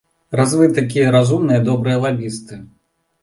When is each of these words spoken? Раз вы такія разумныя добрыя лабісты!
Раз 0.39 0.53
вы 0.59 0.69
такія 0.77 1.11
разумныя 1.15 1.59
добрыя 1.69 1.97
лабісты! 2.05 2.57